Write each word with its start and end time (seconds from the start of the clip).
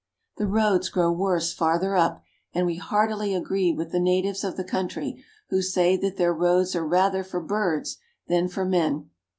The 0.37 0.47
roads 0.47 0.89
grow 0.89 1.11
worse 1.11 1.53
farther 1.53 1.95
up, 1.95 2.23
and 2.55 2.65
we 2.65 2.77
heartily 2.77 3.35
agree 3.35 3.71
with 3.71 3.91
the 3.91 3.99
natives 3.99 4.43
of 4.43 4.57
the 4.57 4.63
country 4.63 5.23
who 5.49 5.61
say 5.61 5.95
that 5.95 6.17
their 6.17 6.33
roads 6.33 6.75
are 6.75 6.83
rather 6.87 7.23
for 7.23 7.39
birds 7.39 7.97
than 8.27 8.47
for 8.47 8.65
men. 8.65 9.11